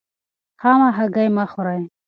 خامه 0.61 0.89
هګۍ 0.97 1.27
مه 1.35 1.45
خورئ. 1.51 1.81